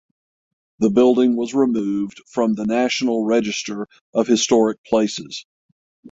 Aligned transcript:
The 0.79 0.89
building 0.89 1.35
was 1.35 1.53
removed 1.53 2.23
from 2.25 2.55
the 2.55 2.65
National 2.65 3.23
Register 3.23 3.87
of 4.15 4.25
Historic 4.25 4.83
Places. 4.83 5.45